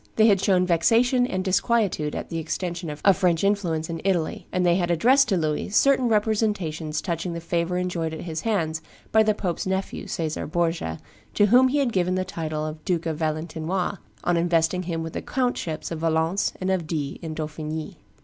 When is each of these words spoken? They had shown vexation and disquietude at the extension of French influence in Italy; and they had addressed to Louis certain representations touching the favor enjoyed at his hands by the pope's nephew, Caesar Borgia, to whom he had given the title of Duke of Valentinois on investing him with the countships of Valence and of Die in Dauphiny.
They 0.15 0.25
had 0.25 0.41
shown 0.41 0.65
vexation 0.65 1.27
and 1.27 1.43
disquietude 1.45 2.15
at 2.15 2.29
the 2.29 2.39
extension 2.39 2.89
of 2.89 3.01
French 3.15 3.43
influence 3.43 3.87
in 3.87 4.01
Italy; 4.03 4.47
and 4.51 4.65
they 4.65 4.73
had 4.77 4.89
addressed 4.89 5.27
to 5.29 5.37
Louis 5.37 5.69
certain 5.69 6.07
representations 6.09 7.01
touching 7.03 7.33
the 7.33 7.39
favor 7.39 7.77
enjoyed 7.77 8.11
at 8.11 8.21
his 8.21 8.41
hands 8.41 8.81
by 9.11 9.21
the 9.21 9.35
pope's 9.35 9.67
nephew, 9.67 10.07
Caesar 10.07 10.47
Borgia, 10.47 10.97
to 11.35 11.45
whom 11.45 11.67
he 11.67 11.77
had 11.77 11.93
given 11.93 12.15
the 12.15 12.25
title 12.25 12.65
of 12.65 12.83
Duke 12.83 13.05
of 13.05 13.19
Valentinois 13.19 13.99
on 14.23 14.37
investing 14.37 14.81
him 14.81 15.03
with 15.03 15.13
the 15.13 15.21
countships 15.21 15.91
of 15.91 15.99
Valence 15.99 16.53
and 16.59 16.71
of 16.71 16.87
Die 16.87 17.19
in 17.21 17.35
Dauphiny. 17.35 17.97